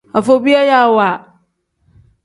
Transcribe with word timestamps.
Afobiyayaawa. 0.17 1.09